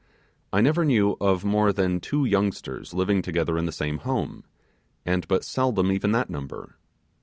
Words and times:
I 0.51 0.61
never 0.61 0.83
knew 0.83 1.15
of 1.21 1.45
more 1.45 1.71
than 1.71 1.99
two 1.99 2.25
youngsters 2.25 2.91
living 2.91 3.21
together 3.21 3.55
in 3.59 3.65
the 3.67 3.71
same 3.71 3.99
home, 3.99 4.43
and 5.05 5.27
but 5.27 5.45
seldom 5.45 5.91
even 5.91 6.11
that 6.13 6.27
number. 6.27 6.75